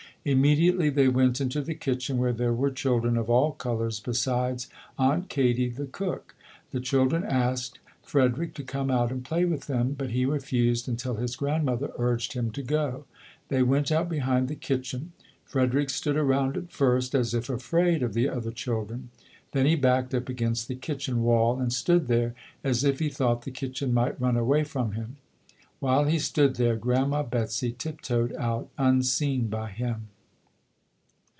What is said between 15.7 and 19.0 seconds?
stood around at first as if afraid of the other chil